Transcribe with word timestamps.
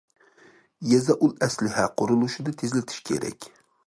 يېزا 0.93 1.15
ئۇل 1.27 1.35
ئەسلىھە 1.47 1.85
قۇرۇلۇشىنى 2.01 2.55
تېزلىتىش 2.63 3.03
كېرەك. 3.11 3.49